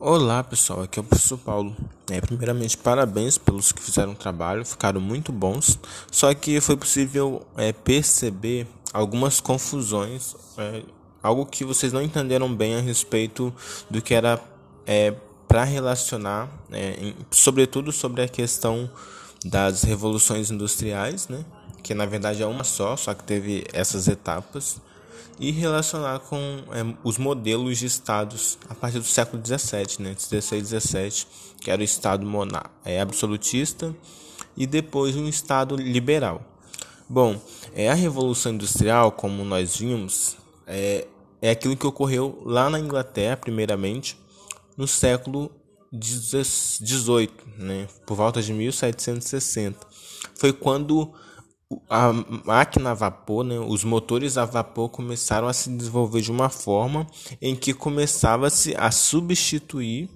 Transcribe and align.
Olá 0.00 0.42
pessoal, 0.42 0.82
aqui 0.82 0.98
é 0.98 1.02
o 1.02 1.04
professor 1.04 1.38
Paulo. 1.38 1.74
É, 2.10 2.20
primeiramente, 2.20 2.76
parabéns 2.76 3.38
pelos 3.38 3.70
que 3.70 3.80
fizeram 3.80 4.12
o 4.12 4.14
trabalho, 4.14 4.64
ficaram 4.64 5.00
muito 5.00 5.32
bons. 5.32 5.78
Só 6.10 6.34
que 6.34 6.60
foi 6.60 6.76
possível 6.76 7.46
é, 7.56 7.72
perceber 7.72 8.66
algumas 8.92 9.40
confusões, 9.40 10.34
é, 10.58 10.82
algo 11.22 11.46
que 11.46 11.64
vocês 11.64 11.92
não 11.92 12.02
entenderam 12.02 12.52
bem 12.52 12.74
a 12.74 12.80
respeito 12.80 13.54
do 13.88 14.02
que 14.02 14.14
era 14.14 14.40
é, 14.84 15.14
para 15.46 15.62
relacionar, 15.62 16.50
é, 16.72 16.94
em, 17.00 17.14
sobretudo 17.30 17.92
sobre 17.92 18.22
a 18.22 18.28
questão 18.28 18.90
das 19.44 19.84
revoluções 19.84 20.50
industriais, 20.50 21.28
né? 21.28 21.44
que 21.84 21.94
na 21.94 22.04
verdade 22.04 22.42
é 22.42 22.46
uma 22.46 22.64
só, 22.64 22.96
só 22.96 23.14
que 23.14 23.22
teve 23.22 23.64
essas 23.72 24.08
etapas 24.08 24.80
e 25.38 25.50
relacionar 25.50 26.20
com 26.20 26.36
é, 26.70 26.96
os 27.02 27.18
modelos 27.18 27.78
de 27.78 27.86
estados 27.86 28.58
a 28.68 28.74
partir 28.74 28.98
do 28.98 29.04
século 29.04 29.42
XVII, 29.44 29.96
né, 30.00 30.14
16 30.14 30.52
e 30.52 30.62
17, 30.62 31.26
que 31.60 31.70
era 31.70 31.80
o 31.80 31.84
estado 31.84 32.24
monar 32.26 32.70
é, 32.84 33.00
absolutista 33.00 33.94
e 34.56 34.66
depois 34.66 35.16
um 35.16 35.28
estado 35.28 35.76
liberal. 35.76 36.42
Bom, 37.08 37.40
é 37.74 37.90
a 37.90 37.94
revolução 37.94 38.54
industrial, 38.54 39.12
como 39.12 39.44
nós 39.44 39.76
vimos, 39.76 40.36
é, 40.66 41.06
é 41.42 41.50
aquilo 41.50 41.76
que 41.76 41.86
ocorreu 41.86 42.40
lá 42.44 42.70
na 42.70 42.78
Inglaterra, 42.78 43.36
primeiramente, 43.36 44.18
no 44.76 44.86
século 44.86 45.50
XVIII, 45.92 47.30
né, 47.58 47.86
por 48.06 48.16
volta 48.16 48.40
de 48.40 48.52
1760. 48.52 49.86
Foi 50.34 50.52
quando 50.52 51.12
a 51.88 52.12
máquina 52.44 52.90
a 52.90 52.94
vapor, 52.94 53.44
né, 53.44 53.58
os 53.58 53.84
motores 53.84 54.36
a 54.36 54.44
vapor 54.44 54.88
começaram 54.88 55.48
a 55.48 55.52
se 55.52 55.70
desenvolver 55.70 56.20
de 56.20 56.30
uma 56.30 56.48
forma 56.48 57.06
em 57.40 57.56
que 57.56 57.72
começava-se 57.72 58.74
a 58.76 58.90
substituir 58.90 60.08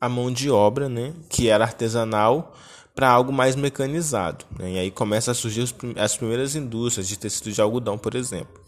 a 0.00 0.08
mão 0.08 0.30
de 0.30 0.50
obra, 0.50 0.88
né, 0.88 1.14
que 1.28 1.48
era 1.48 1.64
artesanal, 1.64 2.54
para 2.94 3.10
algo 3.10 3.32
mais 3.32 3.56
mecanizado. 3.56 4.44
Né, 4.58 4.72
e 4.72 4.78
aí 4.78 4.90
começa 4.90 5.30
a 5.30 5.34
surgir 5.34 5.64
as 5.96 6.16
primeiras 6.16 6.54
indústrias 6.54 7.08
de 7.08 7.18
tecido 7.18 7.52
de 7.52 7.60
algodão, 7.60 7.98
por 7.98 8.14
exemplo. 8.14 8.62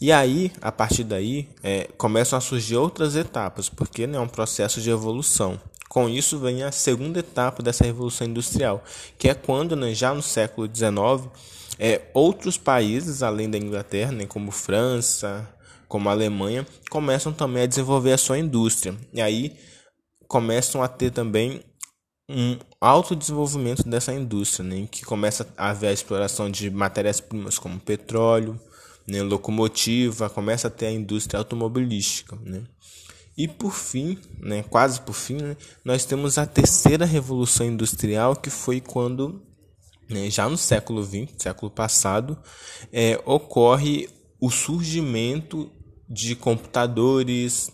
E 0.00 0.10
aí, 0.10 0.50
a 0.62 0.72
partir 0.72 1.04
daí, 1.04 1.46
é, 1.62 1.84
começam 1.98 2.38
a 2.38 2.40
surgir 2.40 2.76
outras 2.76 3.16
etapas, 3.16 3.68
porque 3.68 4.06
né, 4.06 4.16
é 4.16 4.20
um 4.20 4.28
processo 4.28 4.80
de 4.80 4.88
evolução. 4.88 5.60
Com 5.90 6.08
isso 6.08 6.38
vem 6.38 6.62
a 6.62 6.70
segunda 6.70 7.18
etapa 7.18 7.64
dessa 7.64 7.82
revolução 7.82 8.24
industrial, 8.24 8.84
que 9.18 9.28
é 9.28 9.34
quando, 9.34 9.74
né, 9.74 9.92
já 9.92 10.14
no 10.14 10.22
século 10.22 10.70
XIX, 10.72 11.28
é, 11.80 12.02
outros 12.14 12.56
países 12.56 13.24
além 13.24 13.50
da 13.50 13.58
Inglaterra, 13.58 14.12
né, 14.12 14.24
como 14.24 14.52
França, 14.52 15.52
como 15.88 16.08
a 16.08 16.12
Alemanha, 16.12 16.64
começam 16.88 17.32
também 17.32 17.64
a 17.64 17.66
desenvolver 17.66 18.12
a 18.12 18.18
sua 18.18 18.38
indústria. 18.38 18.96
E 19.12 19.20
aí 19.20 19.56
começam 20.28 20.80
a 20.80 20.86
ter 20.86 21.10
também 21.10 21.60
um 22.28 22.56
alto 22.80 23.16
desenvolvimento 23.16 23.82
dessa 23.82 24.14
indústria, 24.14 24.64
né, 24.64 24.76
em 24.76 24.86
que 24.86 25.04
começa 25.04 25.52
a 25.56 25.70
haver 25.70 25.88
a 25.88 25.92
exploração 25.92 26.48
de 26.48 26.70
matérias-primas 26.70 27.58
como 27.58 27.80
petróleo, 27.80 28.60
né, 29.08 29.24
locomotiva, 29.24 30.30
começa 30.30 30.68
a 30.68 30.70
ter 30.70 30.86
a 30.86 30.92
indústria 30.92 31.38
automobilística. 31.38 32.38
Né. 32.44 32.62
E 33.40 33.48
por 33.48 33.72
fim, 33.72 34.18
né, 34.38 34.62
quase 34.62 35.00
por 35.00 35.14
fim, 35.14 35.36
né, 35.36 35.56
nós 35.82 36.04
temos 36.04 36.36
a 36.36 36.44
terceira 36.44 37.06
revolução 37.06 37.64
industrial, 37.66 38.36
que 38.36 38.50
foi 38.50 38.82
quando, 38.82 39.40
né, 40.10 40.28
já 40.28 40.46
no 40.46 40.58
século 40.58 41.02
XX, 41.02 41.32
século 41.38 41.70
passado, 41.70 42.38
é, 42.92 43.18
ocorre 43.24 44.10
o 44.38 44.50
surgimento 44.50 45.72
de 46.06 46.36
computadores, 46.36 47.72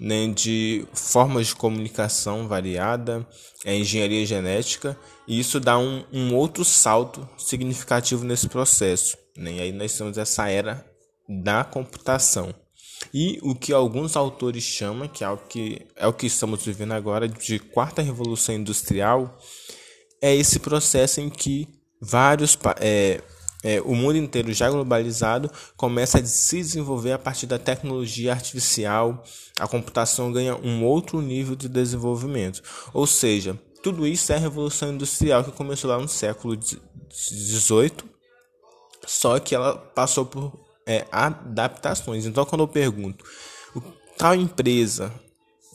né, 0.00 0.26
de 0.26 0.84
formas 0.92 1.46
de 1.46 1.54
comunicação 1.54 2.48
variada, 2.48 3.24
é, 3.64 3.78
engenharia 3.78 4.26
genética, 4.26 4.98
e 5.28 5.38
isso 5.38 5.60
dá 5.60 5.78
um, 5.78 6.04
um 6.12 6.34
outro 6.34 6.64
salto 6.64 7.28
significativo 7.38 8.24
nesse 8.24 8.48
processo. 8.48 9.16
Né, 9.36 9.52
e 9.52 9.60
aí 9.60 9.72
nós 9.72 9.96
temos 9.96 10.18
essa 10.18 10.50
era 10.50 10.84
da 11.28 11.62
computação. 11.62 12.52
E 13.16 13.38
o 13.42 13.54
que 13.54 13.72
alguns 13.72 14.16
autores 14.16 14.64
chamam, 14.64 15.06
que 15.06 15.22
é 15.22 15.30
o 15.30 15.36
que, 15.36 15.86
é 15.94 16.04
o 16.04 16.12
que 16.12 16.26
estamos 16.26 16.64
vivendo 16.64 16.90
agora, 16.94 17.28
de 17.28 17.60
quarta 17.60 18.02
revolução 18.02 18.56
industrial, 18.56 19.38
é 20.20 20.34
esse 20.34 20.58
processo 20.58 21.20
em 21.20 21.30
que 21.30 21.68
vários 22.00 22.58
é, 22.80 23.20
é, 23.62 23.80
o 23.82 23.94
mundo 23.94 24.16
inteiro 24.16 24.52
já 24.52 24.68
globalizado 24.68 25.48
começa 25.76 26.18
a 26.18 26.26
se 26.26 26.56
desenvolver 26.56 27.12
a 27.12 27.18
partir 27.18 27.46
da 27.46 27.56
tecnologia 27.56 28.32
artificial, 28.32 29.22
a 29.60 29.68
computação 29.68 30.32
ganha 30.32 30.56
um 30.56 30.84
outro 30.84 31.20
nível 31.22 31.54
de 31.54 31.68
desenvolvimento. 31.68 32.62
Ou 32.92 33.06
seja, 33.06 33.56
tudo 33.80 34.08
isso 34.08 34.32
é 34.32 34.34
a 34.34 34.40
revolução 34.40 34.92
industrial 34.92 35.44
que 35.44 35.52
começou 35.52 35.88
lá 35.88 36.00
no 36.00 36.08
século 36.08 36.58
XVIII, 36.60 37.92
só 39.06 39.38
que 39.38 39.54
ela 39.54 39.76
passou 39.76 40.26
por 40.26 40.63
é, 40.86 41.06
adaptações. 41.10 42.26
Então, 42.26 42.44
quando 42.44 42.62
eu 42.62 42.68
pergunto, 42.68 43.24
tal 44.16 44.34
empresa 44.34 45.12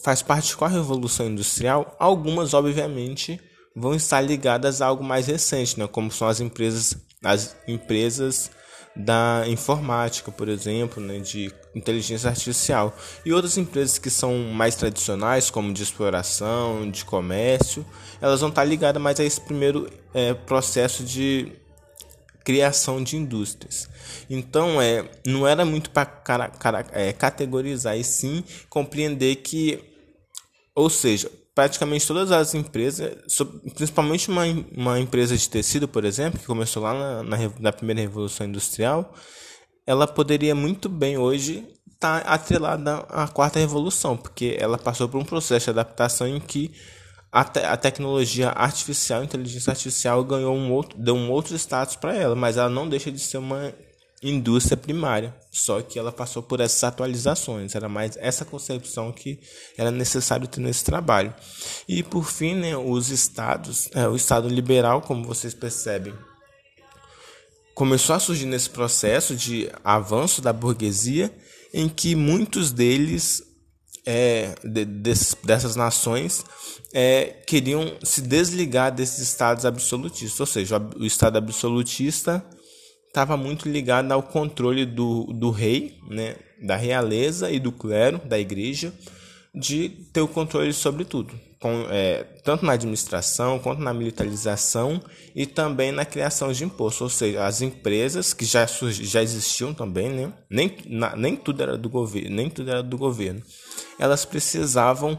faz 0.03 0.22
parte 0.22 0.50
de 0.50 0.58
qual 0.58 0.70
revolução 0.70 1.28
industrial? 1.28 1.96
Algumas, 2.00 2.53
obviamente, 2.53 3.40
vão 3.75 3.94
estar 3.94 4.22
ligadas 4.22 4.81
a 4.81 4.88
algo 4.88 5.03
mais 5.03 5.28
recente, 5.28 5.80
né? 5.80 5.88
como 5.88 6.12
são 6.12 6.28
as 6.28 6.40
empresas, 6.40 6.97
as 7.24 7.56
empresas 7.68 8.52
da 8.96 9.44
informática, 9.47 10.31
por 10.31 10.50
exemplo, 10.50 11.02
né, 11.02 11.20
de 11.20 11.53
inteligência 11.74 12.30
artificial, 12.30 12.96
e 13.26 13.31
outras 13.31 13.58
empresas 13.58 13.97
que 13.97 14.09
são 14.09 14.38
mais 14.52 14.76
tradicionais, 14.76 15.50
como 15.50 15.72
de 15.72 15.84
exploração, 15.84 16.90
de 16.90 17.06
comércio, 17.06 17.86
elas 18.20 18.41
vão 18.41 18.50
estar 18.50 18.66
ligadas 18.66 19.02
mais 19.02 19.20
a 19.20 19.24
esse 19.24 19.40
primeiro 19.40 19.90
é, 20.14 20.34
processo 20.34 21.03
de 21.03 21.53
criação 22.49 23.03
de 23.03 23.15
indústrias. 23.15 23.87
Então, 24.27 24.81
é, 24.81 25.07
não 25.23 25.47
era 25.47 25.63
muito 25.63 25.91
para 25.91 26.51
é, 26.93 27.13
categorizar, 27.13 27.95
e 27.95 28.03
sim 28.03 28.43
compreender 28.67 29.35
que, 29.35 29.79
ou 30.73 30.89
seja, 30.89 31.29
praticamente 31.53 32.07
todas 32.07 32.31
as 32.31 32.55
empresas, 32.55 33.13
principalmente 33.75 34.31
uma, 34.31 34.45
uma 34.75 34.99
empresa 34.99 35.37
de 35.37 35.47
tecido, 35.47 35.87
por 35.87 36.03
exemplo, 36.03 36.39
que 36.39 36.47
começou 36.47 36.81
lá 36.81 36.91
na, 36.91 37.21
na, 37.21 37.37
na 37.59 37.71
primeira 37.71 38.01
revolução 38.01 38.47
industrial, 38.47 39.13
ela 39.85 40.07
poderia 40.07 40.55
muito 40.55 40.89
bem 40.89 41.19
hoje 41.19 41.63
estar 41.93 42.23
tá 42.23 42.33
atrelada 42.33 42.95
à 43.09 43.27
quarta 43.27 43.59
revolução, 43.59 44.17
porque 44.17 44.57
ela 44.59 44.79
passou 44.79 45.07
por 45.07 45.21
um 45.21 45.25
processo 45.25 45.66
de 45.66 45.69
adaptação 45.69 46.27
em 46.27 46.39
que 46.39 46.71
a, 47.31 47.44
te 47.44 47.59
a 47.59 47.78
tecnologia 47.78 48.50
artificial, 48.50 49.22
a 49.22 49.23
inteligência 49.23 49.72
artificial 49.72 50.23
ganhou 50.23 50.56
um 50.56 50.72
outro, 50.72 50.97
deu 50.97 51.16
um 51.16 51.29
outro 51.29 51.56
status 51.56 51.95
para 51.95 52.16
ela, 52.16 52.35
mas 52.35 52.57
ela 52.57 52.69
não 52.69 52.90
deixa 52.90 53.12
de 53.12 53.19
ser 53.19 53.38
uma 53.38 53.73
indústria 54.22 54.75
primária, 54.75 55.34
só 55.50 55.81
que 55.81 55.97
ela 55.97 56.12
passou 56.12 56.44
por 56.44 56.59
essas 56.59 56.84
atualizações, 56.84 57.73
era 57.73 57.88
mais 57.88 58.17
essa 58.17 58.44
concepção 58.44 59.12
que 59.12 59.40
era 59.78 59.91
necessário 59.91 60.47
ter 60.47 60.59
nesse 60.59 60.84
trabalho. 60.84 61.34
E 61.88 62.03
por 62.03 62.25
fim, 62.25 62.56
né, 62.56 62.75
os 62.75 63.09
estados, 63.09 63.90
é, 63.94 64.07
o 64.07 64.16
estado 64.16 64.50
liberal, 64.50 65.01
como 65.01 65.25
vocês 65.25 65.53
percebem, 65.53 66.13
começou 67.73 68.13
a 68.13 68.19
surgir 68.19 68.46
nesse 68.46 68.69
processo 68.69 69.35
de 69.35 69.72
avanço 69.85 70.41
da 70.41 70.51
burguesia, 70.51 71.34
em 71.73 71.88
que 71.88 72.16
muitos 72.16 72.72
deles 72.72 73.41
é, 74.05 74.55
de, 74.63 74.85
dessas 74.85 75.75
nações 75.75 76.45
é, 76.93 77.35
queriam 77.45 77.97
se 78.03 78.21
desligar 78.21 78.93
desses 78.93 79.19
estados 79.19 79.65
absolutistas, 79.65 80.39
ou 80.39 80.45
seja, 80.45 80.81
o 80.97 81.05
estado 81.05 81.37
absolutista 81.37 82.43
estava 83.07 83.35
muito 83.35 83.67
ligado 83.67 84.11
ao 84.11 84.23
controle 84.23 84.85
do, 84.85 85.25
do 85.33 85.49
rei, 85.49 85.97
né, 86.09 86.35
da 86.61 86.75
realeza 86.75 87.51
e 87.51 87.59
do 87.59 87.71
clero, 87.71 88.19
da 88.25 88.39
igreja, 88.39 88.93
de 89.53 89.89
ter 90.13 90.21
o 90.21 90.27
controle 90.27 90.72
sobre 90.72 91.03
tudo, 91.03 91.34
com, 91.59 91.85
é, 91.90 92.23
tanto 92.43 92.66
na 92.66 92.73
administração 92.73 93.57
quanto 93.57 93.81
na 93.81 93.93
militarização 93.93 95.02
e 95.35 95.45
também 95.45 95.91
na 95.91 96.05
criação 96.05 96.52
de 96.52 96.63
impostos, 96.63 97.02
ou 97.02 97.09
seja, 97.09 97.45
as 97.45 97.61
empresas 97.61 98.31
que 98.31 98.45
já, 98.45 98.66
já 98.66 99.23
existiam 99.23 99.73
também, 99.73 100.09
né, 100.09 100.34
nem, 100.49 100.78
na, 100.85 101.16
nem 101.16 101.35
tudo 101.35 101.63
era 101.63 101.78
do 101.78 101.90
governo, 101.90 102.35
nem 102.35 102.49
tudo 102.49 102.69
era 102.69 102.84
do 102.84 102.97
governo 102.97 103.41
elas 103.99 104.25
precisavam 104.25 105.17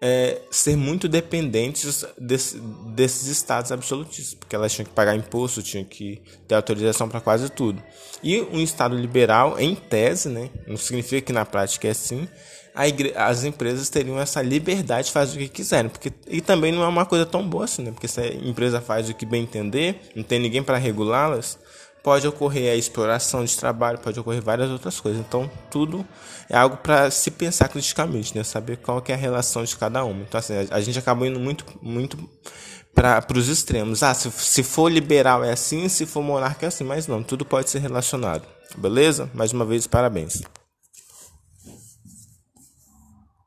é, 0.00 0.42
ser 0.50 0.76
muito 0.76 1.08
dependentes 1.08 2.04
desse, 2.18 2.58
desses 2.94 3.28
estados 3.28 3.72
absolutistas, 3.72 4.34
porque 4.34 4.54
elas 4.54 4.72
tinham 4.72 4.86
que 4.86 4.92
pagar 4.92 5.14
imposto, 5.14 5.62
tinham 5.62 5.84
que 5.84 6.20
ter 6.46 6.54
autorização 6.54 7.08
para 7.08 7.20
quase 7.20 7.48
tudo. 7.50 7.82
E 8.22 8.40
um 8.40 8.60
estado 8.60 8.96
liberal, 8.96 9.58
em 9.58 9.74
tese, 9.74 10.28
né, 10.28 10.50
não 10.66 10.76
significa 10.76 11.20
que 11.20 11.32
na 11.32 11.44
prática 11.44 11.88
é 11.88 11.92
assim, 11.92 12.28
as 13.14 13.44
empresas 13.44 13.88
teriam 13.88 14.20
essa 14.20 14.42
liberdade 14.42 15.06
de 15.06 15.12
fazer 15.12 15.36
o 15.36 15.40
que 15.40 15.48
quiserem, 15.48 15.88
porque 15.88 16.12
e 16.28 16.42
também 16.42 16.70
não 16.70 16.82
é 16.82 16.88
uma 16.88 17.06
coisa 17.06 17.24
tão 17.24 17.48
boa 17.48 17.64
assim, 17.64 17.82
né? 17.82 17.90
Porque 17.90 18.06
se 18.06 18.20
a 18.20 18.26
empresa 18.26 18.82
faz 18.82 19.08
o 19.08 19.14
que 19.14 19.24
bem 19.24 19.44
entender, 19.44 20.10
não 20.14 20.22
tem 20.22 20.38
ninguém 20.38 20.62
para 20.62 20.76
regulá-las, 20.76 21.58
pode 22.06 22.28
ocorrer 22.28 22.72
a 22.72 22.76
exploração 22.76 23.44
de 23.44 23.56
trabalho, 23.56 23.98
pode 23.98 24.20
ocorrer 24.20 24.40
várias 24.40 24.70
outras 24.70 25.00
coisas. 25.00 25.20
Então, 25.20 25.50
tudo 25.68 26.06
é 26.48 26.56
algo 26.56 26.76
para 26.76 27.10
se 27.10 27.32
pensar 27.32 27.68
criticamente, 27.68 28.32
né? 28.32 28.44
Saber 28.44 28.76
qual 28.76 29.02
é 29.08 29.12
a 29.12 29.16
relação 29.16 29.64
de 29.64 29.76
cada 29.76 30.04
uma. 30.04 30.22
Então, 30.22 30.38
assim, 30.38 30.54
a, 30.54 30.76
a 30.76 30.80
gente 30.80 30.96
acaba 30.96 31.26
indo 31.26 31.40
muito, 31.40 31.64
muito 31.82 32.16
para 32.94 33.26
os 33.34 33.48
extremos. 33.48 34.04
Ah, 34.04 34.14
se, 34.14 34.30
se 34.30 34.62
for 34.62 34.88
liberal 34.88 35.42
é 35.42 35.50
assim, 35.50 35.88
se 35.88 36.06
for 36.06 36.22
monarca 36.22 36.66
é 36.66 36.68
assim, 36.68 36.84
mas 36.84 37.08
não, 37.08 37.24
tudo 37.24 37.44
pode 37.44 37.70
ser 37.70 37.80
relacionado. 37.80 38.46
Beleza? 38.78 39.28
Mais 39.34 39.52
uma 39.52 39.64
vez, 39.64 39.88
parabéns. 39.88 40.42